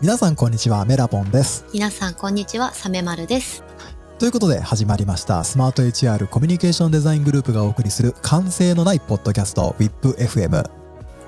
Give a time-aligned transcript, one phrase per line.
[0.00, 1.64] 皆さんこんにちは、メラポンです。
[1.72, 3.62] 皆さんこんにちは、サメマルです。
[4.18, 10.68] ということで始まりました、スマート HR コミュニケーションデザイングループがお送りする完成のないポッドキャスト WIPFM。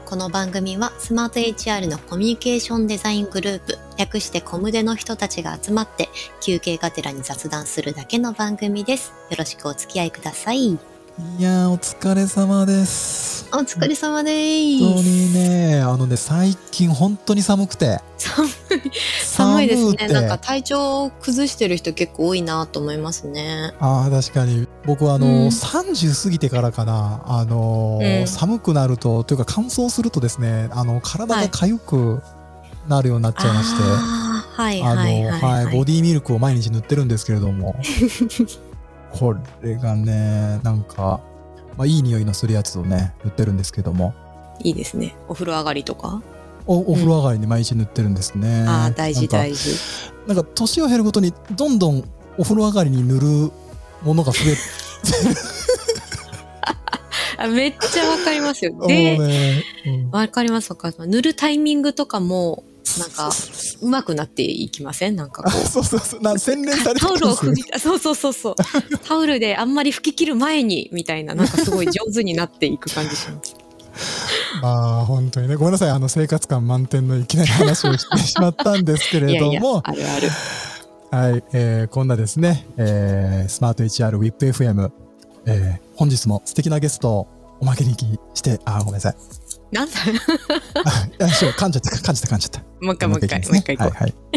[0.04, 6.08] この番組はスマート HR のコミュニケーションデザイングループ、略してコムデの人たちが集まって
[6.40, 9.12] 休憩がてらに雑談するだけの番組です。
[9.30, 10.76] よろしくお付き合いください。
[11.18, 13.48] いやー、お疲れ様です。
[13.50, 15.08] お疲れ様で本当ーす。
[15.08, 18.00] にね、あのね、最近本当に寒くて。
[18.18, 18.52] 寒い
[19.22, 20.08] 寒いですね。
[20.08, 23.72] なんか体調を崩してる人結構多いなと思いますね。
[23.80, 24.68] ああ、確かに。
[24.84, 32.22] 僕はあの、うん30過ぎてからかな、あのーうん寒くなると、というか乾燥するとですね、あの、体が痒く
[32.88, 35.74] なるようになっちゃいまして、はいあの、はいはい、はい、はい。
[35.74, 37.74] ボディミルクを毎日塗ってるんですけれども、
[39.12, 41.20] これがね、なんか、
[41.76, 44.14] まあ、いい匂いのするやつをね、塗ってるんですけども、
[44.60, 45.14] いいですね。
[45.28, 46.22] お風呂上がりとか？
[46.66, 48.64] おお風呂上がりに毎日塗ってるんですね。
[48.66, 49.70] ああ、大事大事。
[50.26, 52.02] なんか、年を減るごとに、どんどん
[52.38, 53.52] お風呂上がりに塗る
[54.02, 54.56] ものが増え
[57.38, 58.72] あめっちゃわかりますよ。
[58.86, 61.10] で、ね、うんわかりますわかります。
[61.10, 62.64] 塗るタイミングとかも、
[62.98, 63.30] なんか、
[63.82, 65.16] 上手くなっていきません？
[65.16, 66.94] なんかこあ そうそうそう、な洗練さう。
[66.94, 68.54] れてタオルを拭き、そうそうそうそう。
[69.06, 73.54] タオルであんまり拭き切る前に、みたいな、なんかすごい上手になっていく感じします。
[74.62, 75.90] まあ本当にねごめんなさい。
[75.90, 80.28] あの生活感満点のいきなり話をしてしまったんですけれども、あるある。
[81.10, 84.90] はい、えーこんなですね、えースマート HR WIPFM、
[85.46, 87.26] えー本日も素敵なゲストを
[87.60, 87.94] おまけに
[88.34, 88.60] して。
[88.66, 89.16] あーごめんなさい
[89.72, 89.94] なんだ？
[90.84, 94.14] あいやそう噛んじゃった噛んじゃった噛んじゃったもう一回もう一回、もう一回行こはいはい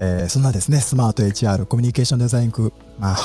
[0.00, 3.16] えーそんなですねスマート HR コミュニケーションデザインクまあう。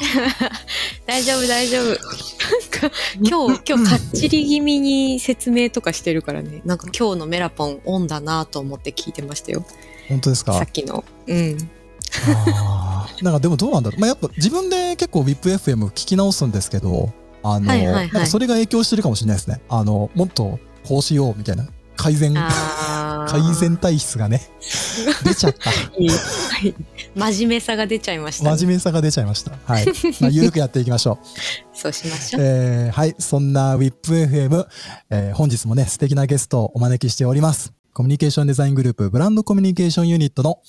[1.06, 1.86] 大丈夫大丈夫。
[1.88, 6.62] なんか、今日、今日かっちり気味に説明とかしてるからね。
[6.64, 9.64] なんか今日のメラポンオンだなと思って聞いてましたよ。
[10.08, 10.54] 本当ですか？
[10.54, 11.04] さっきの。
[11.26, 11.70] うん。
[12.44, 17.12] あーなんかでもどうなんだろう、まあ、やっぱ自分で結構 WIPFM 聞き直すんですけど
[17.42, 18.12] あの、はいはいはい。
[18.12, 19.60] なんかそれが影響してるかもしれないですね。
[19.68, 21.68] あのもっとこうしようみたいな。
[21.96, 22.34] 改善。
[23.28, 24.40] 改善体質がね
[25.24, 25.70] 出ちゃった。
[25.98, 26.08] いい。
[26.08, 26.16] は
[26.66, 26.74] い。
[27.14, 28.56] 真面目さが出ちゃいました、ね。
[28.56, 29.52] 真面目さが出ちゃいました。
[29.64, 29.86] はい、
[30.20, 31.78] まあ、ゆるくやっていきましょう。
[31.78, 32.42] そうしましょう。
[32.42, 33.14] えーはい。
[33.18, 34.66] そんな WIPFM、
[35.10, 37.72] えー本日もね素敵なゲストをお招きしております。
[37.92, 40.60] コミュニケーションデザイングループブランドコミュニケーションユニットの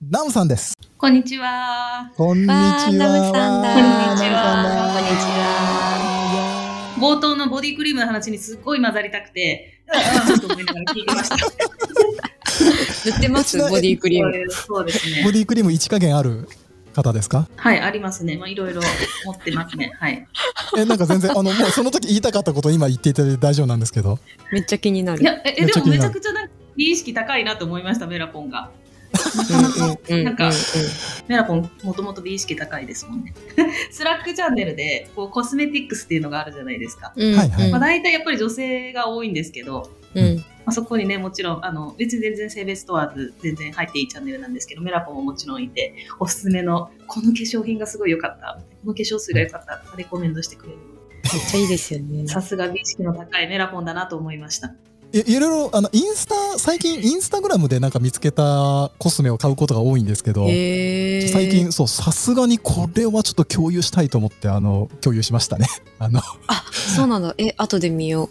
[0.00, 0.74] ナムさんです。
[0.96, 2.10] こんにちは。
[2.16, 2.92] こんにちは。
[2.92, 3.74] ナムさんだ。
[3.74, 4.54] こんにちは。
[4.54, 5.97] ナムさんだこんにちは。
[6.98, 11.36] 冒頭のボディクリームの話にすっごい混ざりたくて、 ああと思いながら聞いてました。
[13.10, 14.50] 塗ってますボディクリーム。
[14.50, 15.22] そうですね。
[15.24, 16.48] ボディクリーム1加減ある
[16.94, 17.48] 方ですか？
[17.56, 18.36] はい、ありますね。
[18.36, 18.82] まあ、いろいろ
[19.24, 19.92] 持ってますね。
[19.98, 20.26] はい。
[20.76, 24.18] え、なんか全然、あの、もうその時言いたかったこと今言っていただいて大丈夫なんですけど。
[24.52, 25.22] めっちゃ気になる。
[25.22, 28.70] いや、え、えでもめちゃくちゃなんか美意識高いなと思いました、メラポンが。
[30.10, 30.50] うんうんうんなんか
[31.28, 33.34] メラポン、もともと美意識高いですもんね。
[33.90, 37.12] スラックチャンネルで、こう、コスメティックスっていうのがあるじゃないですか。
[37.16, 50.78] うんはいはいまあ、大体やっぱり女性が多いんですけど、うんまあ、そこにね、もちろん、あの、別に全然性別問わず、全然入っていいチャンネルなんですけど、メラポンももちろんいて、おすすめの、この化粧品がすごい良かった、この化粧水が良かった、レコメンドしてくれる。
[51.32, 52.26] めっちゃいいですよね。
[52.26, 54.74] さすが美意識の高いメラポンだなと思いました。
[55.12, 61.28] いいろいろ、あの、インスタ、最近インスタグラムでなんか見つけたコスメを買うことが多いんですけど、へー。
[61.28, 65.66] 最近、そう、さすがにこれはちょっと共有したいと思って、あの、共有しましたね。
[65.98, 67.34] あの、あ、そうなんだ。
[67.38, 68.28] え、後で見よ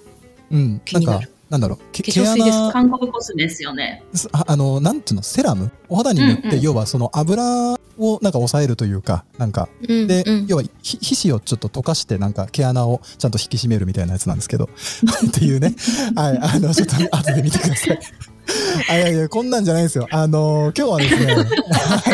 [0.51, 0.57] う。
[0.57, 1.19] ん、気になる。
[1.19, 2.57] んか、なんだろう、け化粧水です。
[2.57, 2.71] 毛穴。
[2.73, 4.03] 韓国コスメですよね。
[4.33, 5.71] ああの、なんていうの、セラム？
[5.89, 6.61] お肌に塗って、うんうん。
[6.61, 7.43] 要はその油
[7.97, 9.93] をなんか抑えるというか、なんか、う。
[9.93, 10.07] うん。
[10.07, 14.69] で、うん要はひ皮脂をちょっと溶かしてなんか毛穴をちゃんと引き締めるみたいなやつなんですけど。
[15.27, 15.73] っていうね。
[16.15, 17.99] はいあのちょっと後で見てください。
[18.89, 20.07] あ いやいやこんなんじゃないですよ。
[20.09, 21.41] あの今日はですね、 は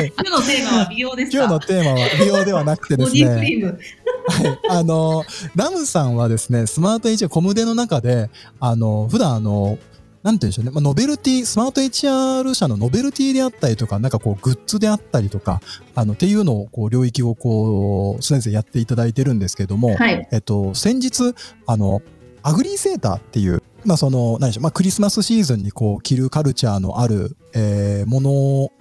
[0.02, 1.38] い、今日のテーマは美容ですか？
[1.38, 3.20] 今日のテーマは美容ではなくてでボすね。
[3.26, 3.80] ディクリーム。
[4.28, 4.60] はい。
[4.70, 5.24] あの
[5.56, 8.30] ラムさんはですねスマート HR コムデの中で
[8.60, 9.78] あの普段あの
[10.24, 15.60] なんて言うんでしょうね、まあ、ノベルティ、スマート HR 社のノベルティであったりとか、なんかこう、グッズであったりとか、
[15.96, 20.28] あの、っていうのを、こう、領域をこう、先生やっていただいてるんですけども、はい。
[20.32, 21.36] えっと、先日、
[21.68, 22.02] あの、
[22.42, 28.72] ugly sweater っていう、まあその、何でしょう、まあクリスマスシーズンにこう、着るカルチャーのある、えーものを、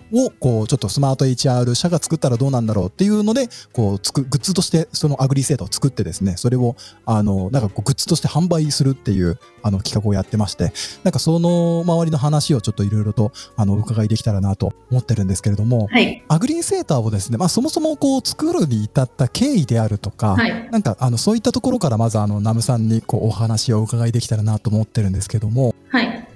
[0.41, 6.77] こう、ちょっとスマート HR 社が作ったらどうなんだろうっていうので、こう、つく、グッズとして、その ugly sweater を作ってですね、それを、
[7.07, 10.73] あの、なんかこう、グッズとして販売するっていう、あの、企画をやってまして、
[11.03, 16.23] なんかその周りの話をちょっといろいろと、あの、お伺いできたらなと思ってるんですけれども、はい。
[16.29, 20.69] ugly sweater をですね、まあそもそもこう、作るに至った経緯であるとか、はい。
[20.71, 25.72] なんかあのそういったところからまずあのナムさんにこうお話をお伺いできたらなと思ってるんですけども、はい。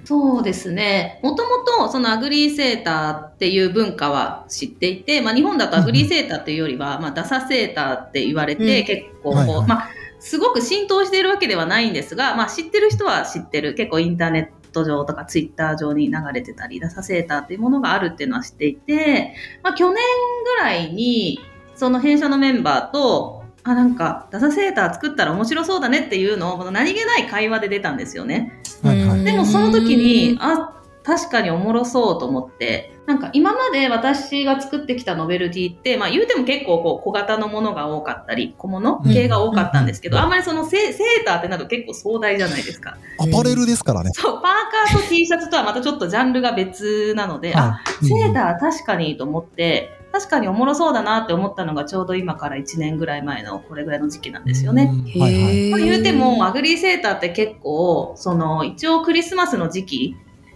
[0.07, 1.19] そうですね。
[1.21, 9.89] もともとその ugly sweater っていう文化は知っていて、まあ日本だと ugly sweater っていうよりは、まあダサセーターって言われて、うん結構こう、はいはいまあ
[10.21, 13.73] すごく浸透しているわけではないんですが、まあ知ってる人は知ってる。
[13.73, 19.97] 結構インターネット上とかツイッター上に流れてたり、ダサセーターっていうものがあるっていうのは知っていて、まあ去年
[20.45, 21.41] ぐらいに、
[21.75, 23.36] その弊社のメンバーと、
[23.67, 28.53] あ、なんか、ダサセーター作ったら面白そうだねっていうのを、この何気ない会話で出たんですよね。
[28.81, 29.23] はいはい。
[29.23, 30.73] でもその時に、あ、
[31.03, 42.97] 確かにおもろそうと思って、なんか今まで私が作ってきたノベルティって、まあ言うても結構こう小型のものが多かったり、小物系が多かったんですけど、うんあんまりそのセセーターってなると結構壮大じゃないですか。
[43.19, 44.11] アパレルですからね。
[44.13, 54.91] そう、パーカーと T シャツとはまたちょっとジャンルが別なので、あ、はいセーター確かにと思って、確かにおもろそうだなって思ったのがちょうど今から1年ぐらい前のこれぐらいの時期なんですよね。
[55.15, 55.69] うんはいはい。
[55.71, 60.15] まあ言うても、アグリーセーターって結構、その、一応クリスマスの時期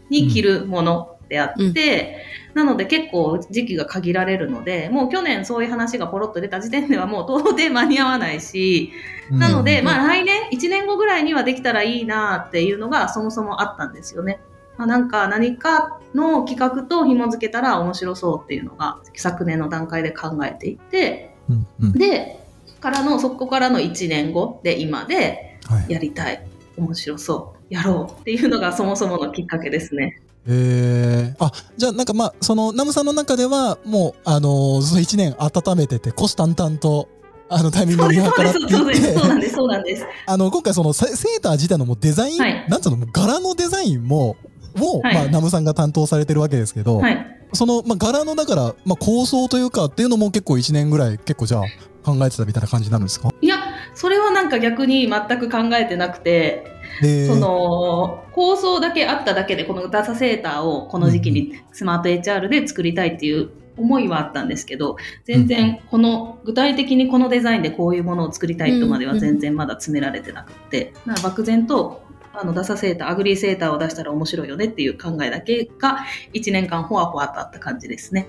[0.10, 8.92] に着るものであって、なので結構時期が限られるので、もう去年そういう話がポロッと出た時点ではもう到底間に合わないし、
[9.30, 14.42] なので、うんまあ来年、1年後ぐらいにはできたらいいなっていうのがそもそもあったんですよね。
[14.82, 21.94] まあ、なんか何かの企画と紐付けたら面白そうっていうのが昨年の段階で考えていて、うんうん。
[21.94, 22.40] で、
[22.80, 25.92] からの、そこからの1年後で今で、はい。
[25.94, 26.44] やりたい、
[26.78, 30.20] 面白そう、やろうっていうのがそもそものきっかけですね。
[30.48, 37.08] えー、あじゃあなんかまあそのナムさんの中ではもうあのーその1年温めてて虎視眈々と
[37.48, 38.86] あのタイミングを見計らっていそう
[39.28, 40.06] なんです、そうなんです。
[40.26, 42.66] あの今回そのセセーター自体のもうデザイン、はい。
[42.70, 44.38] なんつうの柄のデザインも
[44.80, 45.14] を、はい。
[45.16, 47.28] まあ、ナムさんが担当されてるわけですけど、はい。
[47.54, 51.62] その、まあ、柄のだから、まあ、構想というかっていうのも結構1年ぐらい結構じゃあ
[52.04, 53.30] 考えてたみたいな感じになるんですか？
[53.42, 53.58] いや、
[53.94, 56.66] それはなんか逆に全く考えてなくて、
[57.04, 64.96] えーその、構想だけあっただけで、このダサセーターをこの時期にスマート HR で作りたいっていう思いはあったんですけど、
[65.26, 72.04] 全然この、具体的にこのデザインでこういうものを作りたいとまでは全然まだ詰められてなくて、なんか漠然と、
[72.34, 76.00] あの、ダサセーター、アグリーセーターを出したら面白いよねっていう考えだけが、
[76.34, 78.28] 1年間ほわほわとあった感じですね。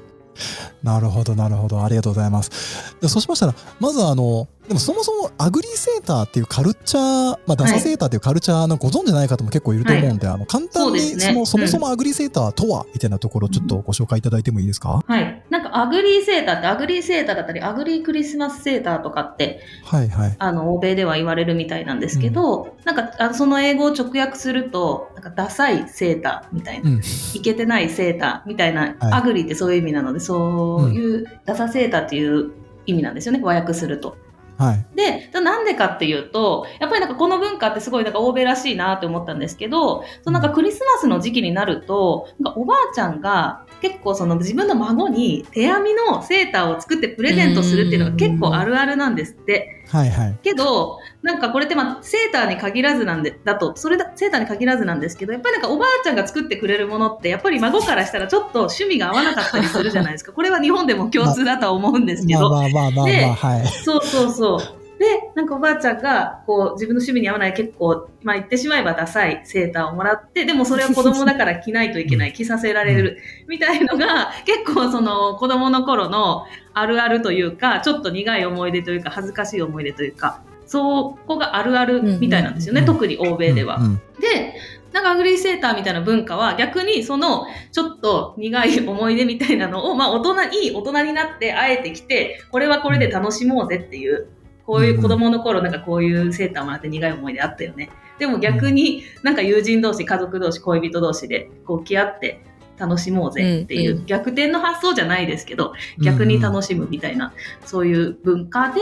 [0.82, 11.82] なるほどなるほどありがとうございますそうしましたらまずあのでもそもそも ugly sweater っていうカルチャー、まあ、ダサセーターっていうカルチャーのご存じない方も結構いると思うんで、あの簡単にそのそもそうん。
[11.82, 15.42] も ugly sweater とはみたいなところちょっとご紹介いただいてもいいですか、はい。
[15.50, 20.36] なんか ugly sweater って、 ugly sweater だったり、 ugly Christmas sweater とかって、はいはい。
[20.38, 27.00] あの、欧米では言われるみたいなんですけど、なんか、あその英語を直訳すると、なんか、ダサいセーターみたいな、うん。
[27.34, 28.94] いけてないセーターみたいな、はい。
[29.00, 32.52] ugly ってそういう意味なので、そういうダサセーターっていう
[32.86, 34.16] 意味なんですよね、和訳すると。
[34.62, 49.81] はいで、なんでかっていうと、やっぱりなんかこの文化ってすごいなんか欧米らしいなって思ったんですけど、そのなんかクリスマスの時期になると、なんかおばあちゃんが結構その自分の孫に手編みのセーターを作ってプレゼントするっていうのが結構あるあるなんですって。
[49.92, 60.32] はいはいけど、なんかこれってまあセーターに限らずなんで、だと、それだ、セーターに限らずなんですけど、やっぱりなんかおばあちゃんが作ってくれるものって、やっぱり孫からしたらちょっと趣味が合わなかったりするじゃないですか。
[60.32, 62.48] これは日本でも共通だとは思うんですけど。
[62.48, 64.81] まあまあまあまあまあ、ではいそうそうそう。
[65.02, 73.18] で、なんかおばあちゃんが、こう、自分の趣味に合わない結構、まあ言ってしまえばダサいセーターをもらって、でもそれは子供だから着ないといけない、 着させられる、
[73.48, 82.86] みたいのが、 結構その子供の頃のあるあるというか、ちょっと苦い思い出というか、恥ずかしい思い出というか、そこがあるあるみたいなんですよね、うん。
[82.86, 83.78] 特に欧米では。
[83.78, 84.54] うんうんで、
[84.92, 94.28] なんかアグリーセーターみたいな文化は逆にそのちょっと苦い思い出みたいなのを、まあ大人、いい大人になってあえてきて、これはこれで楽しもうぜっていう、
[94.66, 97.90] こういう子供の頃なんかこういうセーターもらって苦い思い出あったよね。
[98.18, 102.44] でも逆になんか友人同士、家族同士、恋人同士でこう来合って
[102.78, 107.32] 楽しもうぜっていう、逆転の発想じゃないですけど、逆に楽しむみたいな、
[107.64, 108.80] そういう文化で、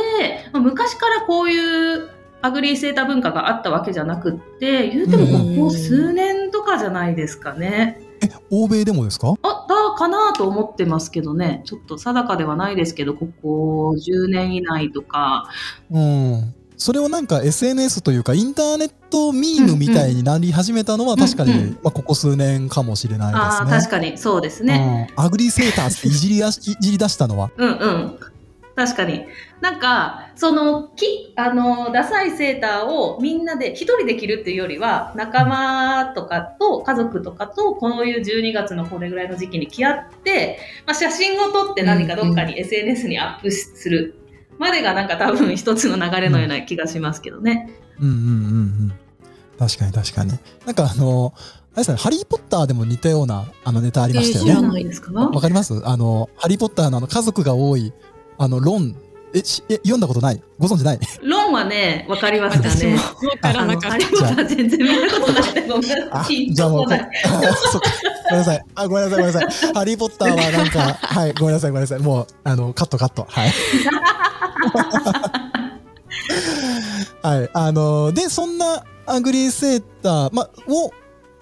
[0.53, 2.09] まあ昔からこういう
[2.43, 8.01] アグリーセーター文化があったわけじゃなくって、言うてもここ数年とかじゃないですかね。
[8.31, 9.35] え欧米でもですか？
[9.43, 11.63] あ、だかなと思ってますけどね。
[11.65, 15.49] ちょっと定かではないですけど、ここ10年以内とか。
[15.91, 23.71] うんそれをなんか SNS というかインターネットミームみたいになり始めたのは確かに、うんうんまあ、ここ数年かもしれないですね。
[23.71, 25.09] 確かにそうですね。
[25.19, 27.51] うんアグリーセーターっていじりやしいじり出したのは？
[27.55, 28.19] うんうん。
[28.81, 29.27] 確かに。
[29.61, 44.15] なんか、その、き、あの、ダサいセーターをみんなで、一人で着るっていうよりは、仲間とかと、家族とかと、こういう12月のこれぐらいの時期に着合って、まあ、写真を撮って何かどっかに SNS にアップする
[44.59, 47.71] までがなんか多分一つの流れのような気がしますけどね。
[48.01, 48.27] うんうんうんう
[48.87, 48.93] ん。
[49.59, 50.33] 確かに確かに。
[50.65, 51.35] なんかあの、
[51.77, 54.69] れですね、ハリー・ポッターでも似たようなあのネタありましたよね。
[54.69, 55.13] ないですか？
[55.13, 55.81] わかります？
[55.85, 57.93] あの、ハリー・ポッターのあの家族が多い、
[58.43, 58.97] あの、ロン、
[59.35, 60.43] え、しえ読んだことない？
[60.59, 60.99] ご存知ない？
[61.23, 62.97] ロンはね、わかりました私もね。
[62.97, 63.03] わ
[63.39, 65.43] からあの、なかっハリーポッター全然見たことない。
[65.69, 66.55] ごめんなあさい。
[66.55, 67.01] じゃあもう、 ごめん
[68.39, 68.65] なさい。
[68.75, 69.73] あ、ごめんなさい、ごめんなさい。
[69.75, 71.99] ハリー・ポッターはなんか、 はい、ごめんなさい、ごめんなさい。
[72.01, 73.27] もう、あの、カットカット。
[73.29, 73.51] はい。
[77.23, 77.51] はい。
[77.53, 80.91] あの、で、そんな ugly sweater、ま、を、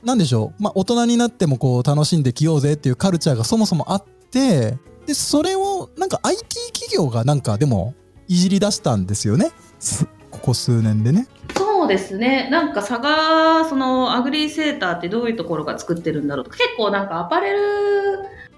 [0.04, 0.62] なんでしょう。
[0.62, 4.76] ま、大人になってもこう、楽しんで着ようぜっていうカルチャーがそもそもあって、
[5.08, 7.94] で、それを、なんか IT 企業がなんかでも、
[8.28, 9.52] いじり出したんですよね。
[9.78, 11.26] すここ数年でね。
[11.56, 12.50] そうですね。
[12.50, 17.58] なんか差が、その ugly sweater ってどういうところが作ってるんだろうとか、結構なんかアパレル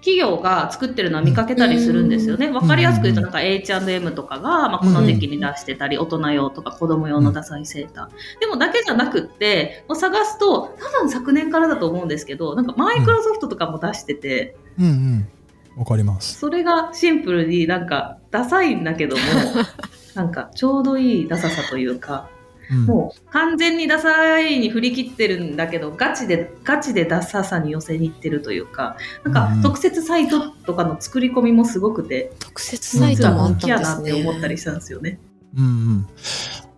[0.01, 2.49] 企業が作ってるのは見かけたりするんですよね。
[2.49, 8.39] わかりやすく言うとなんか H&M とかが、まあ、この時期に出してたり、大人用とか子供用のダサいセーター。
[8.41, 15.27] でもだけじゃなくって、もう探すと、多分昨年からだと思うんですけど、なんかマイクロソフトとかも出してて、うんうん。
[15.77, 16.39] わかります。
[16.39, 19.23] それがシンプルになんかダサいんだけども、
[20.15, 22.29] なんかちょうどいいダサさというか、
[22.69, 34.11] うん、もう完全にダサいに振り切ってるんだけど、ガチで、ガチでダサさに寄せに行ってるというか、なんかうん特設サイトとかの作り込みもすごくて、特設サイトもあっっですね。
[34.11, 35.19] て思ったりしたんですよね。
[35.57, 36.07] うんうん。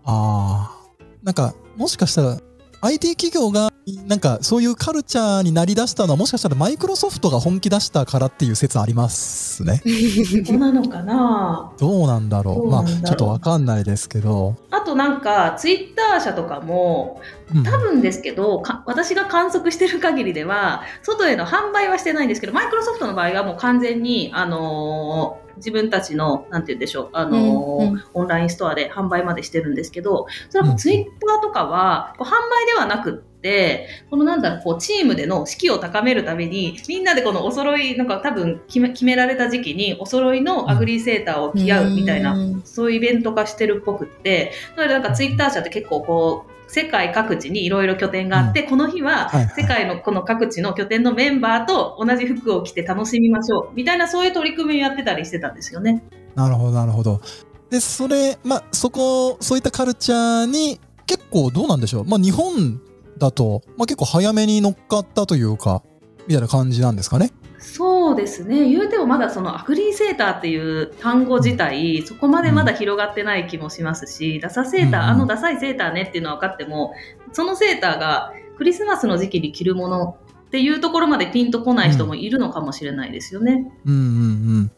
[0.05, 0.83] ああ。
[1.23, 2.37] なんか、もしかしたら、
[2.85, 3.71] IT 企業が、
[4.07, 9.81] なんか、そういうカルチャーになりだしたのは、もしかしたらマイクロソフトが本気出したからっていう説ありますね。
[10.45, 11.71] そうなのかな？
[11.79, 12.69] どうなんだろう？
[12.69, 14.57] まあ、ちょっとわかんないですけど。
[14.69, 17.21] あとなんか、ツイッター社とかも、
[17.55, 28.03] うん多分ですけど、か私が観測してる限りでは、外への販売はしてないんですけど、マイクロソフトの場合はもう完全に、あのー自分たちの、なんて言うんでしょう、あのーうんうん。
[28.13, 42.61] オンラインストアで販売までしてるんですけど、それはツイッターとかは、こう販売ではなくって、このなんだろう、こうチームでの士気を高めるために、みんなでこのお揃い、なんか多分決め決められた時期にお揃いのアグリーセーターを着合うみたいなうん。
[42.63, 56.03] そういうイベント化してるっぽくって、なのでなんかツイッター社って結構こう、世界各地にいろいろ拠点があって、この日は世界のこの各地の拠点のメンバーと同じ服を着て楽しみましょう、みたいなそういう取り組みをやってたりしてたんですよね。
[56.33, 57.21] なるほど、なるほど。
[57.69, 62.05] で、それ、まあ、そこ、そういったカルチャーに、結構どうなんでしょう？
[62.05, 62.81] まあ、日本
[63.19, 65.83] だと、まあ、結構早めに乗っかったというか、
[66.27, 67.31] みたいな感じなんですかね？
[67.65, 68.67] そうですね。
[68.67, 76.93] 言うてもまだそのアグリーセーターっていう単語自体、そこまでまだ広がってない気もしますし、ダサセーター、あのダサいセーターねっていうのは分かっても、
[77.31, 83.71] そのセーターがクリスマスの時期に着るものっていうところまでピンとこない人もいるのかもしれないですよね。
[83.85, 84.03] うんうんう
[84.61, 84.65] ん。
[84.65, 84.69] い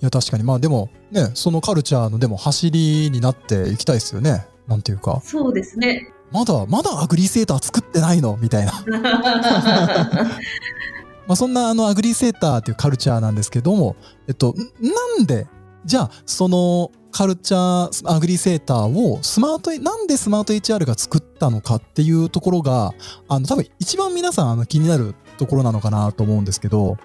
[0.00, 0.44] や、確かに。
[0.44, 4.46] まあ、でも、ね、そのカルチャーの、でも、走りになっていきたいですよね。
[4.68, 6.12] なんていうか、そうですね。
[6.30, 8.36] まだ、まだアグリーセーター作ってないの？
[8.40, 8.72] みたいな。
[11.26, 13.96] まあ、そんなあのアグリーセーターっていうカルチャーなんですけども、
[14.28, 14.54] えっと、ん
[14.86, 15.46] なんで、
[15.84, 22.92] じゃあ、そのカルチャー、アグリーセーターをスマート、なんでスマート HR が作ったのかっていうところが、
[23.28, 26.96] あの、多分一番皆さんあの気になるところなのかなと思うんですけど、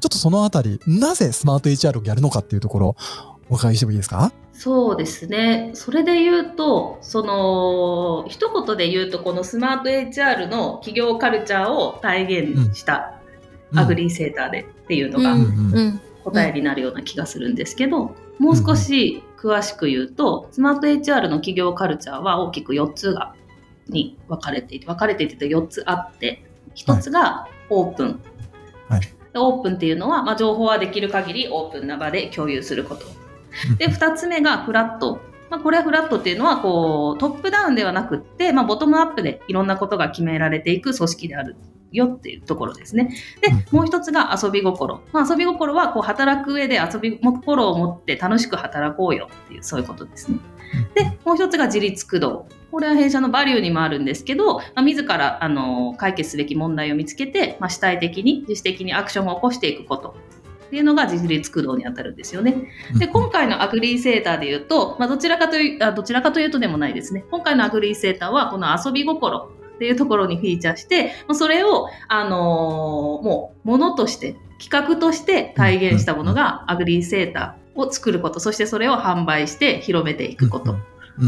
[0.00, 2.96] ちょっとそのあたり、なぜスマート HR をやるのかっていうところ、
[3.50, 4.32] お伺いしてもいいですか？
[4.52, 5.70] そうですね。
[5.74, 13.17] それで言うと、その、一言で言うと、このスマート HR の企業カルチャーを体現した
[13.74, 15.36] アグリーセーターでっていうのが
[16.24, 23.34] 答えになるような気がするんですけど、もう少し詳しく言うと、スマート HR の企業カルチャーは大きく4つが、
[23.88, 26.44] に分かれていて、分かれていて4つあって、
[26.74, 28.20] 1つがオープン。
[28.88, 29.00] はい
[29.32, 33.04] でオープンっていうのは、まあ、情報はできる限りオープンな場で共有すること。
[33.76, 35.20] で、2つ目がフラット。
[35.50, 41.56] まあ、これはフラットっていうのは、こう、トップダウンではなくって、まあ、ボトムアップでいろんなことが決められていく組織である
[41.92, 43.14] よっていうところですね。
[43.40, 45.00] でうん、もう一つが遊び心。
[45.12, 50.38] まあ、遊び心は、こう、働く上で遊び心を持って楽しく働こうよっていう、そういうことですね。
[50.94, 52.46] で、もう一つが自律駆動。
[52.70, 60.14] これは弊社のバリューにもあるんですけど、まあ、自ら、あの、解決すべき問題を見つけて、まあ、主体的に、自主的にアクションを起こしていくこと。
[60.68, 62.54] っていうのが自律駆動に当たるんですよね。
[62.98, 67.24] で、今回のアグリーセーターで言うと、まあ、どちらかという、あどちらかというとでもないですね。
[67.30, 80.74] 今回のアグリーセーターは、この遊び心っていうところにフィーチャーして、まあそれを、あのーもう、ものとして、企画として体現したものがアグリーセーターを作ること、そしてそれを販売して広めていくこと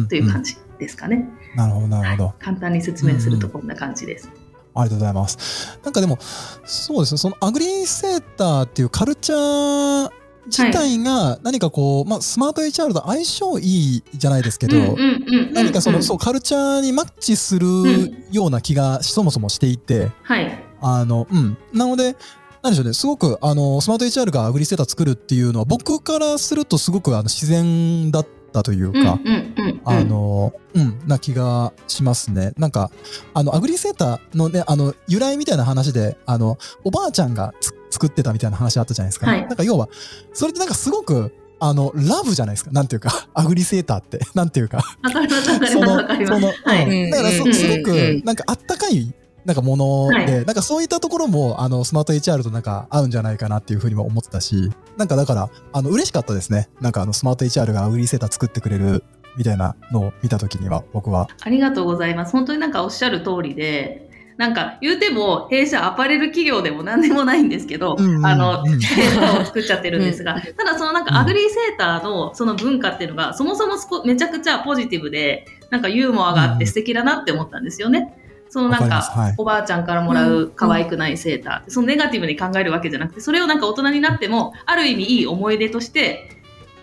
[0.09, 0.55] という感じ。
[0.55, 1.29] じですかね。
[1.55, 2.35] なるほど、なるほど。
[2.41, 4.31] 簡単に説明するとこんな感じです。
[4.75, 5.79] ありがとうございます。
[5.85, 6.19] なんかでも、
[6.65, 10.20] そうですね、そのアグリーセーターっていうカルチャー
[10.51, 14.97] 自体が何かこう、まあ、スマート HR と相性いいじゃないですけど、
[15.53, 17.67] 何かその、うんそう、カルチャーにマッチする
[18.31, 20.65] ような気がそもそもしていて、はい。
[20.81, 21.57] あの、うん。
[21.73, 22.17] なので、
[22.63, 29.19] なんでしょうね、すごく、あの、スマート HR がアグリセーター作るっていうのは、僕からするとすごくあの自然だったというか。
[29.85, 32.53] あの、うん、な気がしますね。
[32.59, 32.91] なんか、
[33.35, 39.27] あの、アグリセーターのね、あの、由来みたいな話で、あの、おばあちゃんがつ作ってたみたいな話あったじゃないですか。
[39.31, 39.89] はいなんか要は、
[40.33, 42.71] それってなんかすごく、あの、ラブじゃないですか。
[42.71, 44.21] なんていうか、 アグリセーターって。
[44.35, 44.79] なんていうか。
[45.03, 46.35] わかります、わかりそます、の、わかりは
[46.83, 49.13] いうんだからそ、うんすごうんく、なんかあったかい、
[49.45, 56.69] なんかもので、はいなんかそういったところも、あの、スマート HR となんか合うんじゃないかなっていうふうにも思ってたし、なんかだから、あの、嬉しかったですね。
[56.81, 59.05] なんかあの、スマート HR がアグリセーター作ってくれる、
[59.37, 61.29] みたいなのを見たときには、僕は。
[61.43, 62.33] ありがとうございます。
[62.33, 64.10] 本当になんかおっしゃる通りで、
[64.41, 68.81] なんか言うても弊社アパレル企業でも何でもないんですけど、うんうんあの、うん。
[68.81, 73.75] セーターを作っちゃってるんですが、ただそのなんかアグリーセーターのその文化っていうのがそもそも
[74.07, 78.17] めちゃくちゃポジティブで、なんかユーモアがあって素敵だなって思ったんですよね。
[78.49, 79.31] そのなんわかはい。
[79.33, 86.31] か、おばあちゃんからもらう可愛くないセーターって、そのネガティブに考えるわけじゃなくて、それをなんか大人になっても、ある意味いい思い出として、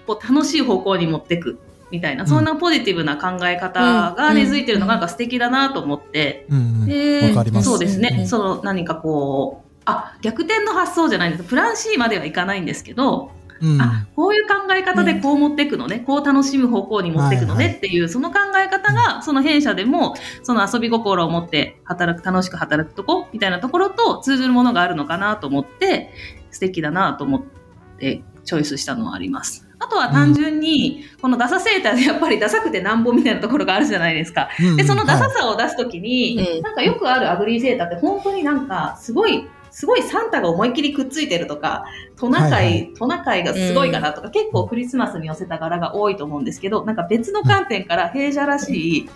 [0.06, 1.60] こう楽しい方向に持ってく
[1.92, 2.30] みたいな、うん。
[2.30, 6.86] そんなポジティブな考え方が根付いてるのがなんか素敵だなと思って、うんうん。
[6.86, 8.28] でそうですね、うんうん。
[8.28, 11.44] その何かこう、あ、逆転の発想じゃないんです。
[11.44, 13.82] プラン C まではいかないんですけど、うん。
[13.82, 26.12] あ、こういう考え方でこう持っていくのね、こう楽しむ方向に持っていくのねっていう、その考え方が、その弊社でも、その遊び心を持って働く、楽しく働くとこみたいなところと通ずるものがあるのかなと思って、
[26.52, 27.42] 素敵だなと思っ
[28.00, 29.67] て、チョイスしたのはあります。
[29.80, 34.50] あとは単純に、このダサセーターでやっぱりダサくてなんぼみたいなところがあるじゃないですか。
[34.60, 49.10] うんうんで、そのダサはいさを出すときに、うんなんかよくあるアグリーセーターって本当になんかすごい、すごいサンタが思いっきりくっついてるとか、トナカイ、はいはトナカイがすごい柄とか、結構クリスマスに寄せた柄が多いと思うんですけど、なんか別の観点から弊社らしい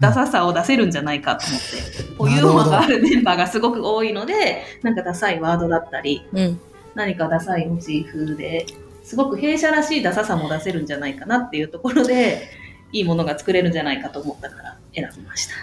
[0.00, 6.60] ダサさを出せるんじゃないかと思って、こうユーモアがあるメンバーがすごく多いので、なんかダサいワードだったり、うん。
[6.94, 8.66] 何かダサいモチーフで、
[9.08, 12.50] すごく弊社らしいダサさも出せるんじゃないかなっていうところで、
[12.92, 15.54] いいものが作れるんじゃないかと思ったから選びました。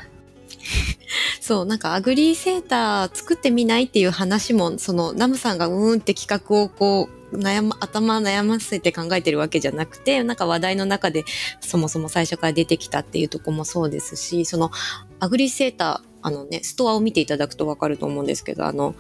[1.39, 11.23] そう、なんかアグリーセーター作ってみないっていう話も、そのナムさんがうーんって企画をこう、悩ま、頭悩ませて考えてるわけじゃなくて、なんか話題の中で
[11.59, 14.71] そもそも最初から出てきたっていうとこもそうですし、その
[15.19, 18.95] アグリーセーター、あのね、ストアを見ていただくとわかると思うんですけど、あの、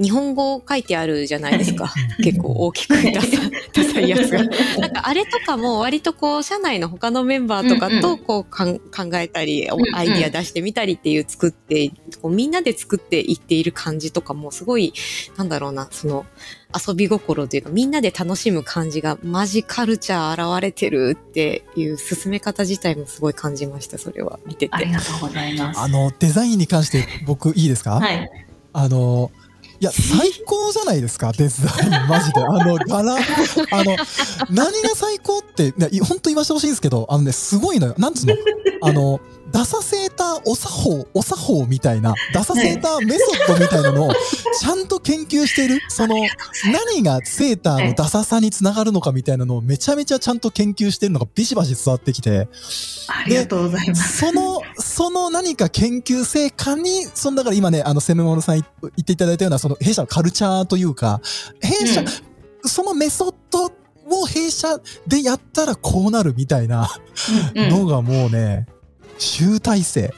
[0.00, 1.92] 日本語書いてあるじゃないですか。
[2.22, 3.28] 結構大きくダサ
[3.74, 4.44] ダサいやつが。
[4.80, 11.90] なんかあれとかも割とこう社内の他のメンバーとかとこうかん考えたり、アイディア出してみたりっていう作って
[12.22, 14.94] こうみんなで作っていっている感じとかもすごい
[15.36, 16.24] なんだろうなその
[16.86, 24.74] 遊び心というかみんなで楽しむ感じがマジカルチャー現れてるっていう進め方自体もすごい感じましたそれは見てて。
[24.74, 25.80] ありがとうございます。
[25.80, 28.30] あの、デザインに関して僕いいですか、はい。
[28.72, 29.30] あの、
[29.80, 32.40] いや、最高じゃないですか、デザイン、 マジで。
[32.44, 33.14] あの、柄、
[33.72, 33.96] あの、
[34.50, 37.94] 何が最高って、いや、い本当言わせてほしいんですけど、あのね、すごいのよ。
[37.96, 38.34] なんつうの？
[38.82, 44.12] あの、ダサセーターお作法、お作法みたいな、ダサセーターメソッドみたいなのを、
[44.58, 46.14] ちゃんと研究してる、その、
[46.72, 52.48] 何がセーターのダサさにつながるのかみたいなのをめちゃめちゃちゃんと研究してるのがビシバシ伝わってきて、
[53.08, 54.18] ありがとうございます。
[54.18, 58.64] その、その何か研究成果に、そのだから今ね、あの、セメモノさん言
[59.00, 61.20] っていただいたような、その弊社のカルチャーというか、
[61.60, 62.04] 弊社、
[62.64, 63.72] そのメソッド
[64.16, 66.88] を弊社でやったらこうなるみたいな
[67.54, 67.70] うんうん。
[67.70, 68.66] のがもうね、
[69.20, 70.12] 集大成。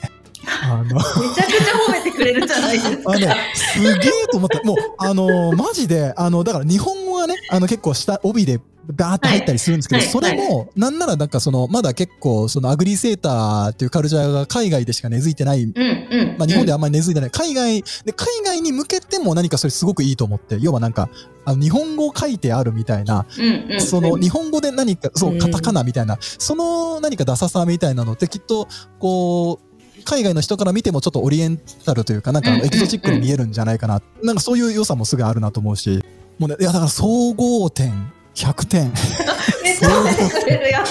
[0.64, 3.10] あの、めちゃくちゃ褒めてくれるじゃないですか。
[3.10, 4.62] あのね、すげえと思った。
[4.62, 16.36] もう、あのマジで、あの、だから日本語がね、あの結構下、帯でバーって入ったりするんですけど、はいそれも、なんならなんかその、まだ結構、そのアグリセーターっていうカルチャーが海外でしか根付いてないうんうん。
[16.38, 17.30] まあ、日本ではあんまり根付いてない。
[17.30, 21.08] 海外、で、海外に向けても何かそれすごくいいと思って、要はなんか、
[21.44, 23.80] あの、日本語を書いてあるみたいな、うんうん。
[23.80, 28.68] その、日本語で何か、そうう、んカタカナみたいな、その何かダサさみたいなのってきっと、
[28.98, 29.72] こう、
[30.04, 34.02] 海外の人から見てもちょっとオリエンタルというか、なんかエキゾチックに見えるんじゃないかな。
[34.22, 36.02] なんかそういう良さもすぐあるなと思うし、
[36.38, 38.92] もうね、いや、だから総合点、100点。
[39.62, 40.84] めっちゃ褒めてくれるや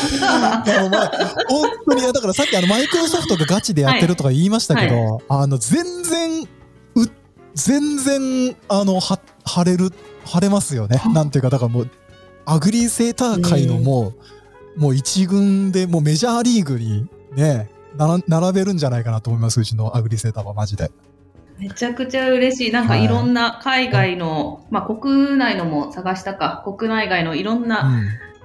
[0.90, 1.12] まあ、
[1.48, 6.48] 本当に、だからさっきあのマイクロソフトがガチでやってるとか言いましたけど、あの、全然、う、
[7.56, 9.92] 全然、あの、は、晴れる、
[10.26, 11.02] 晴れますよね。
[11.14, 11.90] なんていうか、だからもう、
[12.46, 14.14] アグリーセーター界のも
[14.78, 17.70] う、もう一軍で、もうメジャーリーグにね、
[18.28, 20.92] 並べるんじゃないかなと思います、うちのアグリーセーターはマジで。
[21.62, 22.72] めちゃくちゃ嬉しい。
[22.72, 27.68] なんかはいいろんな海外の、まあ国内のも探したか、国内外のいろんう。
[27.68, 28.04] なん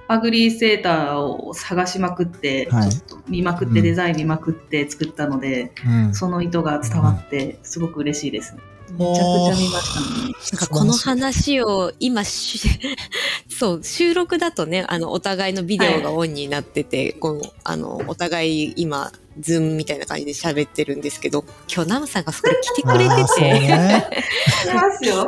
[0.09, 6.13] アグリーセーターを探しまくって、はいちょっと見まくって、うんデザイン見まくって作ったので、うん。
[6.13, 8.55] その意図が伝わって、すごく嬉しいです。
[8.91, 10.33] めちゃくちゃ見ましたね。
[10.53, 12.69] なんかこの話を今し、
[13.49, 24.07] そう、収録だとね、あの、お互いのビデオがオンになってて、この、あの、お互い今、 Zoom みたいな感じで喋ってるんですけど、今日ナムさんがそこ来てくれてて、ね。
[24.61, 24.67] 来。
[24.67, 24.73] た
[25.03, 25.27] 状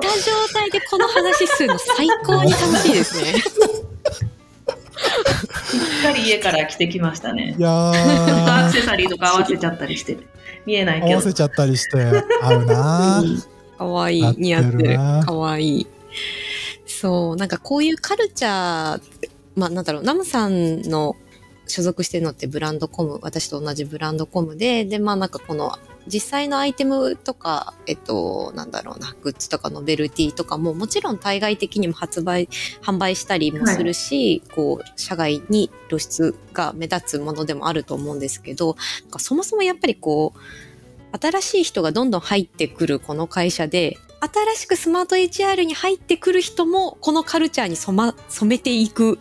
[0.54, 3.34] 態でこの話するの最高に楽しいですね。
[5.00, 7.62] しっかり家から着てきましたねい。
[7.62, 10.18] やー、アクセサリーとか合わせちゃったりして、
[10.66, 11.34] 見えないけど合わせ。
[11.34, 11.98] ちゃったりして、
[12.42, 14.34] 合うなー かわいい合っ。
[14.34, 14.98] てる似合ってる。
[14.98, 15.88] なかわいい。
[16.86, 19.02] そう、なんかこういうカルチャー、
[19.56, 21.16] まあなんだろう、ナムさんの
[21.70, 25.78] 所属してるのってブランドコム、私と同じブランドコムで、で、まあなんかこの
[26.08, 32.50] 実際のアイテムとか、えっと、なんだろうな、グッズとかノベルティとかももちろん対外的にも発売、
[32.82, 49.18] 販売したりもするし、こう、社外に露出が目立つものでもあると思うんですけど、なんかそもそもやっぱりこう、新しい人がどんどん入ってくるこの会社で、新しくスマート HR に入ってくる人もこのカルチャーに染,、ま、染めていく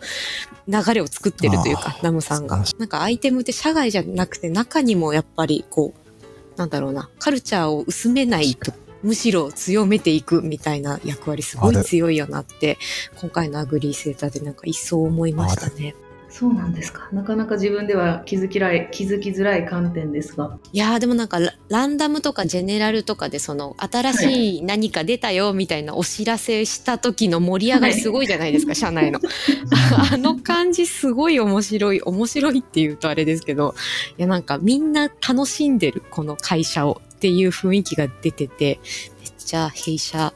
[0.69, 2.63] 流れを作ってるというかナムさんが。
[2.77, 12.77] なんかアイテムって社外じゃなくて中にもやっぱりこう、なんだろうな、カルチャーを薄めないと、むしろ強めていくみたいな役割すごい強いよなって、
[13.19, 15.95] 今回のアグリーセーターでなんか一層思いましたね。
[16.29, 17.09] そうなんですか。
[17.11, 20.57] なかなか自分では気づきらい気づきづらい観点ですが。
[20.71, 29.19] いやーでもなんかラランダムとかジェネラルとかでその新しい何か出たよみたいなお知らせした時の盛り上がりすごいじゃないですか、社内の。
[30.13, 33.73] あの感じすごい面白い、面白いって言うとあれですけど、
[34.17, 38.79] いやなんかみんな楽しんでるこの会社をっていう雰囲気が出てて、
[39.21, 40.33] めっちゃ弊社、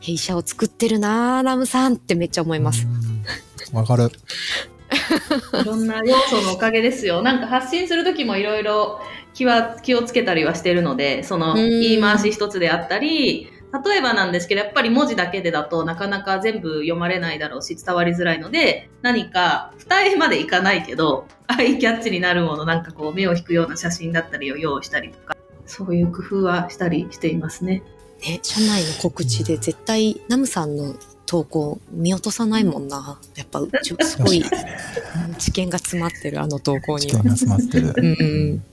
[0.00, 2.86] 弊社を作ってるなーラムさんってめっちゃ思います。
[2.86, 3.24] うん
[3.72, 4.10] わかる。
[5.60, 7.22] いろんな要素のおかげですよ。
[7.22, 9.00] なんか発信するときもいろいろ
[9.34, 13.48] 気は、気をつけたりはしてるので、そのうん言い回し一つであったり、
[13.84, 27.82] 例えばなんですけど、やっぱり文字だけでだとなかなか全部読まれないだろうし伝わりづらいので、何か二重までいかないけど、アイキャッチになるもの、なんかこう目を引くような写真だったりを用意したりとか、そういう工夫はしたりしていますね。
[28.22, 30.94] ね、社内の告知で絶対ナムさんの
[31.30, 33.20] 投稿見落とさないもんな。
[33.36, 34.42] やっぱうちすごい
[35.38, 37.22] 知見が詰まってるあの投稿には知見。
[37.22, 37.94] が詰まってる。
[37.96, 38.64] うんうん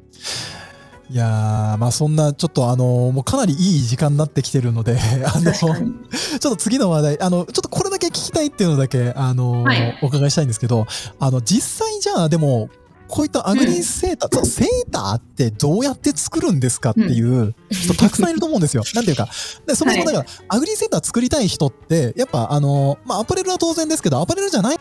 [1.10, 10.86] いやー、まあそんな、ちょっとあのもうかなりいい時間になってきてるので、 あの、ちょっと次の話題、あの、ちょっとこれだけ聞きたいっていうのだけ、あの、はいお伺いしたいんですけど、
[11.20, 12.70] あの、実際じゃあ、でも、
[13.08, 18.84] こういったアグリーセーター、そうセーターってどうやって作るんですかっていう人たくさんいると思うんですよ。
[18.96, 19.28] なんていうか。
[19.65, 24.78] で、そもそもだから、アグリーセーター作りたい人って、やっぱあの、まあアパレルは当然ですけど、アパレルじゃない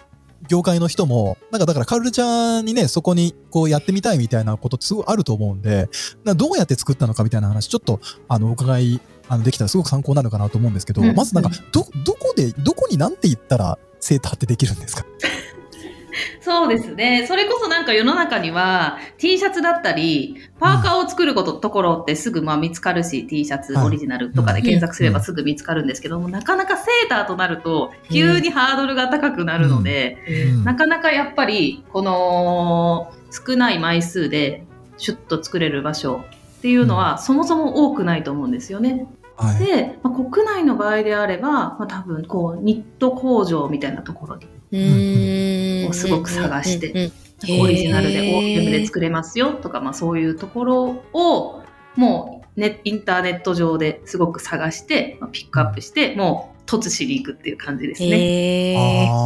[0.48, 5.88] 業界の人も、なんかだからカルチャーにね、そこにこうやってみたいみたいなことってすごいあると思うんで、
[6.36, 15.04] どうやって作ったのかみたいな話、ちょっと、あの、お伺い、あの、できたらすごく参考になるかなと思うんですけど、うんまずなんか、ど、どこで、どこになんて言ったら、セーターってできるんですか？
[16.40, 17.26] そうですね。
[17.26, 23.86] それこそなんか世の中には T シャツだったり、パーカーを作ること、ところってすぐまあ見つかるし、T シャツはい。
[23.86, 30.18] オリジナルとかで検索すればすぐ見つかるんですけども、なかなかセーターとなると急にハードルが高くなるので、
[30.54, 30.64] うん。
[30.64, 34.64] なかなかやっぱりこの少ない枚数で
[34.96, 36.24] シュッと作れる場所
[36.58, 39.06] っていうのはそもそも多くないと思うんですよね。
[39.36, 39.58] はい。
[39.58, 44.48] で、まあ、国内の場合であれば、まあ、多分こうニット工場みたいなところに
[45.86, 47.12] うーんこうすごく探して
[47.62, 51.62] オリジナルでへー OEM で作れますよとか、まあ、そういうところを
[51.94, 58.74] もうネインターネット上ですごく探して、まあ、ピックアップしてもう突しに行くっていう感じですね。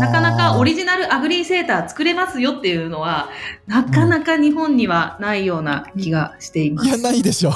[0.01, 3.31] なかなかオリジナルアグリーセーター作れますよっていうのは
[3.67, 6.89] なかなか日本にはないような気がしています。
[6.89, 7.53] いや、ないでしょ。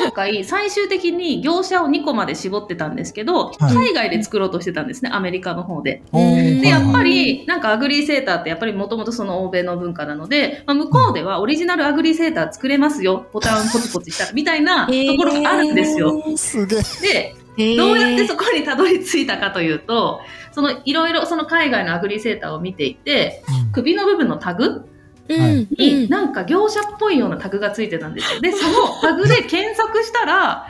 [0.00, 6.02] 今回最終的に業者を2個まで絞ってたんですけど、海外で作ろうとしてたんですねアメリカの方で。
[6.12, 16.22] で、やっぱり、なんかアグリーセーターってやっぱりもともとその欧米の文化なので、まあ、向こうではオリジナルアグリーセーター作れますよ、ボタンポチポチした、みたいなところがあるんですよ。
[16.36, 16.80] すげえ。
[17.02, 17.34] で、
[17.76, 20.20] どうやってそこにたどり着いたかというと、
[20.52, 23.42] そのいろいろその海外のアグリーセーターを見ていて、
[23.72, 24.88] 首の部分のタグ？
[25.28, 28.40] になんか業者っぽいようなタグがついてたんですよ。
[28.40, 30.66] で、そのタグで検索したら、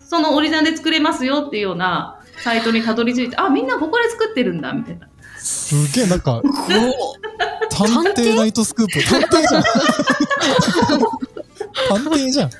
[0.00, 5.08] そのオリジナルで作れますよっていうようなサイトにたどり着いて、あ、みんなここで作ってるんだ、みたいな。
[5.36, 6.42] すげえ、なんか、お
[7.70, 8.92] 探偵ナイトスクープ。
[9.04, 9.62] 探偵じゃん。
[11.88, 12.50] 探偵じゃん。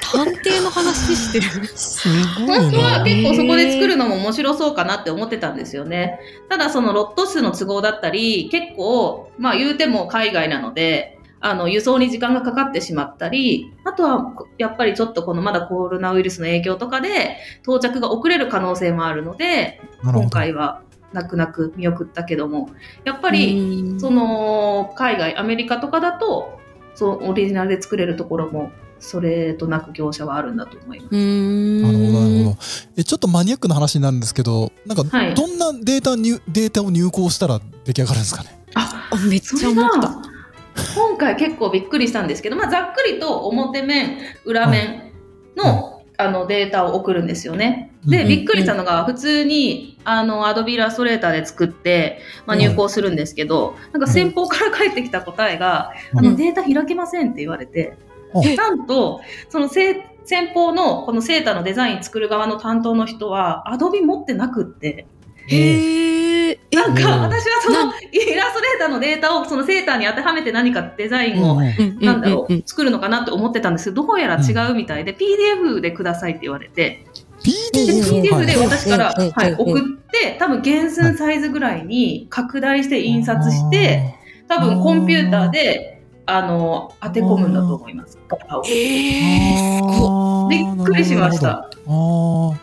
[0.00, 1.66] 探偵の話してる。
[1.66, 2.08] す
[2.46, 3.04] ごい本当はな。
[3.04, 6.20] 結構そこで作るのも面白そうかなって思ってたんですよね。
[6.48, 22.70] ただそのロット数の都合だったり、結構、まあ言うても海外なので、あの、輸送に時間がかかってしまったり、あとは、やっぱりちょっとこのまだコロナウイルスの影響とかで、到着が遅れる可能性もあるので、今回は泣く泣く見送ったけども、
[23.04, 26.60] やっぱり、その、海外、アメリカとかだと、
[26.94, 28.70] そう、オリジナルで作れるところも
[29.02, 31.14] それとなく業者はあるんだと思います。
[31.14, 32.56] なるほど、なるほど。
[32.96, 35.02] え、ちょっとマニアックな話になるんですけど、なんか、
[35.34, 38.64] どんなデータに、データを入稿したら出来上がるんですかね？
[38.74, 40.22] あ、めっちゃ思った。
[40.94, 45.12] 今回結構びっくりしたんですけど、まあ、ざっくりと表面、裏面
[45.56, 47.92] の、あのデータを送るんですよね。
[48.06, 57.96] で、びっくりしたのが、普通に、あの、アドビイラストレーターで作って、まあ、入稿するんですけど、なんか先方から返ってきた答えが、あの、データ開けませんって言われて、
[58.56, 58.86] なん。
[58.86, 60.02] と、その先
[60.54, 65.06] 方のこのセーターのデザイン作る側の担当の人は、アドビ持ってなくって、
[65.48, 66.58] へえ。
[66.72, 71.60] なんか、私はそのイラストレーターのデータをそのセーターに当てはめて何かデザインを、
[72.00, 77.04] なんだろう、作るのかなって思ってたんですけど、どうやら違うみたいで、PDF でくださいって言われて、
[77.42, 84.14] PDF, PDF で私から、はい、送って、多分原寸サイズぐらいに拡大して印刷して、
[84.48, 85.91] 多分コンピューターで
[86.26, 88.18] あの当て込むんだと思います。
[88.66, 91.50] えー、びっくりしました。
[91.50, 91.68] あ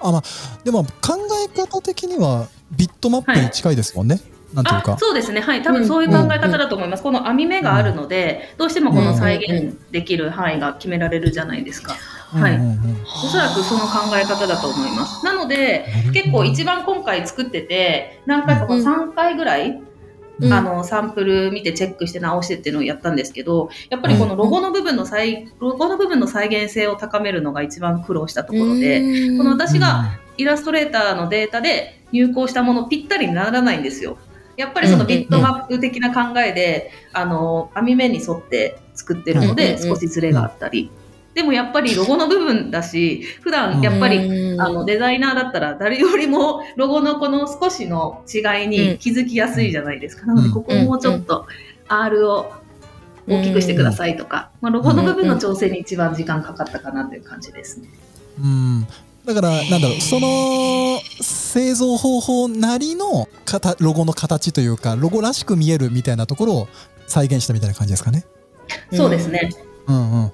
[0.01, 0.23] あ、まあ
[0.63, 4.15] でも考え方的にはビットマップに近いですもんね。
[4.15, 4.97] はいなんていうか。
[4.97, 11.95] そうですね、はい、多分そういう考え方だと思います、この網目があるので、どうしてもこの再現できる範囲が決められるじゃないですか。
[12.31, 12.59] はい、
[13.23, 15.25] おそらくその考え方だと思います。
[15.25, 19.81] なので、結構一番今回作ってて、何回か3回ぐらい
[20.43, 29.01] あの、サンプル見てチェックして直してっていうのをやったんですけど、やっぱりこのロゴの部分の再、ロゴの部分の再現性を高めるのが一番苦労したところで、
[29.37, 34.17] この私がイラストレーターのデータで入稿したものぴったりにならないんですよ。
[34.55, 40.91] やっぱりそのビットマップ的な考えで、あの、網目に沿って作ってるので、少しズレがあったり。
[41.33, 50.25] でもやっぱりロゴの部分だし、普段やっぱりあのデザイナーだったら誰よりもロゴのこの少しの違いに気づきやすいじゃないですか。
[50.25, 51.45] なのでここもうちょっと
[51.87, 52.51] R を
[53.27, 57.89] 大きくしてくださいとか、まあ、ロゴの部分の調整に一番時間かかったかなという感じですね。
[58.41, 58.87] うん
[59.25, 63.27] だから、なんだろう、その製造方法なりの
[63.79, 66.67] ロゴの形というか、ロゴらしく見えるみたいなところを
[67.05, 68.25] 再現したみたいな感じですかね。
[68.91, 69.51] そうですね。
[69.63, 70.31] うんうん。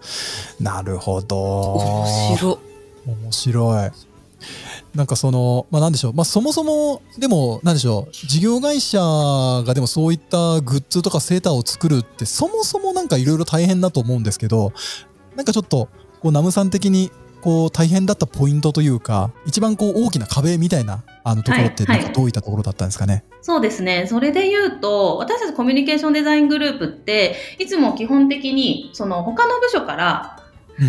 [0.60, 1.74] なるほど。
[1.74, 2.60] 面白
[3.06, 3.92] 面白い。
[4.94, 6.14] なんかその、まあなんでしょう。
[6.14, 8.12] まあそもそも、でも、なんでしょう。
[8.14, 14.74] 事業会社がでもそういったグッズとかセーターを作るって、そもそもなんかいろいろ大変だと思うんですけど、
[15.36, 15.90] なんかちょっと、
[16.22, 17.12] こう、ナムさん的に
[17.46, 24.08] こう大変だったポイントというか一番こう大きな壁みたいなあのところってなんかどういったところだったんですかね、はいはい、そうですね。
[24.08, 30.45] それで言うと私たちコミュニケーションデザイングループっていつも基本的にその他の部署から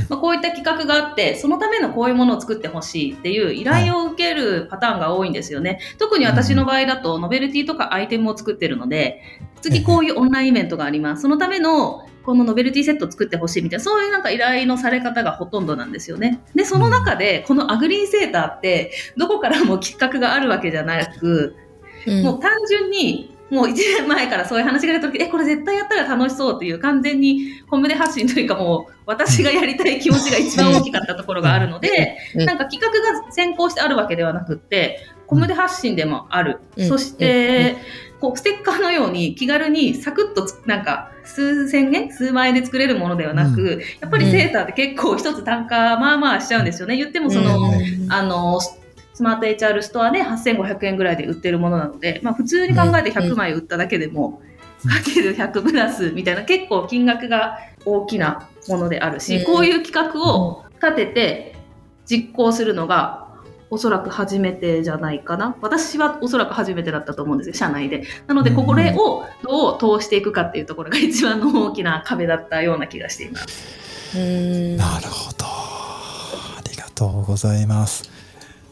[0.09, 5.71] まあ、こういった企画があって、そのためのこういうものを作ってほしいっていう依頼を受けるパターンが多いんですよね。
[5.71, 9.23] はい、特に私の場合だと、ノベルティとかアイテムを作ってるので、
[9.61, 11.23] 次こういうオンラインイベントがあります。
[11.23, 16.41] そのためのこのノベルティセットを作ってほしいみたいな、そういうなんか依頼のされ方がほとんどなんですよね。
[16.57, 21.55] で、その中で、このアグリーンセーターって、どこからも企画があるわけじゃなく、
[22.05, 36.61] うん、もう単純に、もう1年前からそういう話が出た時、え、これ絶対やったら楽しそうっていう完全にコムデ発信というかもう私がやりたい気持ちが一番大きかったところがあるので、なんか企画が先行してあるわけではなくって、コムデ発信でもある。
[36.89, 37.77] そして、
[38.21, 46.97] こう、ステッカーのように気軽にサクッとなんか数千円数万円で作れるものではなく、うん、やっぱりセーターって結構一つ単価まあまあしちゃうんですよね。
[46.97, 48.61] 言ってもその、うん、あの、
[49.17, 54.43] スマート HR ストアで8500円ぐらいで売ってるものなので、まあ普通に考えて100枚売っただけでも、
[54.87, 61.57] かける100プラスみたいな結構金額が大きなものであるし、こういう企画を立てて
[62.05, 63.27] 実行するのが
[63.71, 65.57] おそらく初めてじゃないかな。
[65.63, 68.05] 私はおそらく初めてだったと思うんですよ、社内で。
[68.27, 74.17] なので、これをどう通していくかっていうところが一番の大きな壁だったような気がしています。
[74.77, 75.47] なるほど。
[75.47, 78.16] ありがとうございます。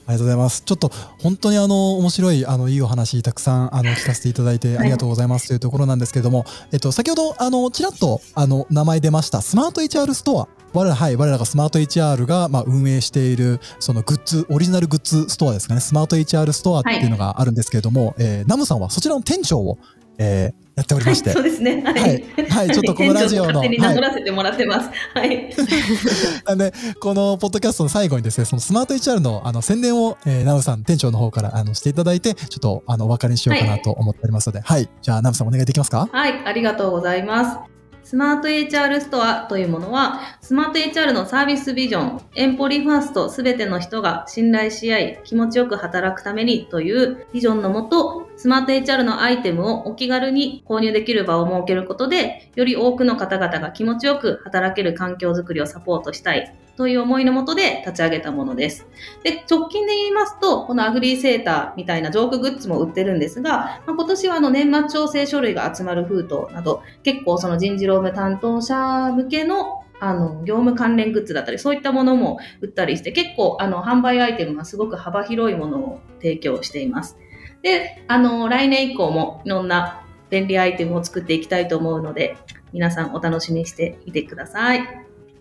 [0.07, 0.63] ありがとうございます。
[0.63, 0.91] ちょっと
[1.21, 5.49] 本当にあの面白いあのいいお話たくさんあの聞かせていただいてありがとうございます。
[5.49, 10.49] というところなんですけれども、えっと先ほどあのちらっとあの名前出ましたスマート HR ストア。
[10.75, 19.79] 我ら、はい、我らがスマート HR が、まあ、運営している、そのグッズ、オリジナルグッズストアですかね、スマート HR ストアっていうのがあるんですけれども、はい、えー、ナムさんはそちらの店長を、
[20.19, 21.31] えー、やっておりまして。
[21.31, 21.83] はい、そうですね。
[21.83, 22.25] はい。
[22.49, 23.63] はい、ちょっとこのラジオの。
[23.63, 24.91] 名乗らせてもらってます。
[25.15, 25.55] はい。
[26.47, 36.09] なんで、このポッドキャストの最後にですね、そのスマート HR のあの宣伝を、えー、ナムさん、店長の方からあのしていただいて、ちょっとあのお別れにしようかなと思っておりますので、はい、はい、じゃあナムさんお願いできますか？
[36.11, 37.75] はい、ありがとうございます。
[38.05, 58.87] スマート HR ストアというものは、スマート HR のサービスビジョン、エンポリファーストすべての人が信頼し合い、気持ちよく働くためにというビジョンのもと、スマート HR のアイテムをお気軽に購入できる場を設けることで、より多くの方々が気持ちよく働ける環境づくりをサポートしたいという思いのもとで立ち上げたものです。
[59.23, 77.17] で、直近で言いますと、このアグリーセーターみたいなジョークグッズも売ってるんですが、まあ、今年はあの年末調整書類が集まる封筒など、結構その人事労務担当者向けのあの、業務関連グッズだったり、そういったものも売ったりして、結構、あの、販売アイテムがすごく幅広いものを提供しています。
[77.65, 82.37] で、あの、来年以降もいろんな便利アイテムを作っていきたいと思うので、
[82.73, 84.81] 皆さんお楽しみにしていてください。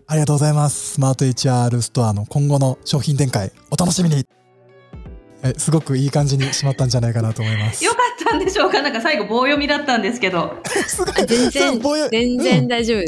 [0.08, 0.94] ありがとうございます。
[0.94, 4.26] スマート HR ストアの今後の商品展開、お楽しみに
[5.44, 7.84] えすごくいい感じにしまったんじゃないかなと思います。
[7.84, 8.82] よかったんでしょうか？
[8.82, 10.58] なんか最後棒読みだったんですけど。
[10.88, 13.02] すごいあ全然 全然大丈夫。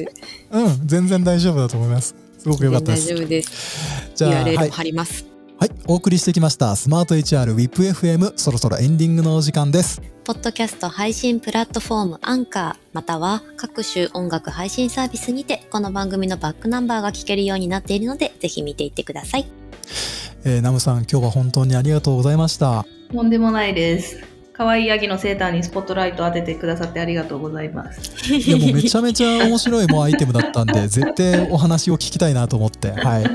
[0.51, 2.15] うん、うん、全然大丈夫だと思います。
[2.37, 3.07] すごく良かったです。
[3.07, 4.11] 大丈夫です。
[4.13, 5.34] じゃあ、はい、貼ります。
[5.57, 10.01] はい、お送りしてきましたスマート HR WIPFM そろそろエンディングのお時間です。
[10.25, 19.45] ポッドキャスト配信プラットフォームアンカー、または各種音楽配信サービスにて、この番組のバックナンバーが聞けるようになっているので、ぜひ見ていってください。
[20.43, 22.85] えーナムさん、今日は本当にありがとうございました。
[23.13, 24.19] とんでもないです。
[24.51, 28.33] 可愛いヤギのセーターにスポットライトを当ててくださってありがとうございます。
[28.33, 33.25] いやもうめちゃめちゃ面白いもうアイテムだったんで、絶対お話を聞きたいなと思って、はい、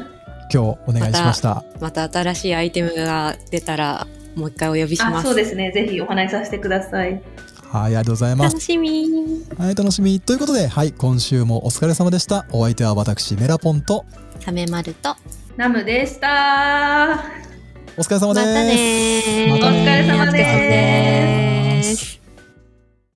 [0.52, 1.64] 今日お願いしました。
[1.80, 5.28] また新しいアイテムが出たら、もう一回お呼びしまあ、す。
[5.28, 5.70] そうですね。
[5.72, 7.22] ぜひお話しさせてください。
[7.70, 8.54] はい、ありがとうございます。
[8.54, 9.44] 楽しみ。
[9.56, 10.18] はい、楽しみ。
[10.20, 12.46] ということで、はい、今週もお疲れ様でした。
[12.50, 14.04] お相手は私、メラポンと、
[14.40, 15.14] サメマルと、
[15.56, 17.24] ナムでした。
[17.96, 18.46] お疲れ様です。
[18.46, 22.19] またまたねお疲れ様です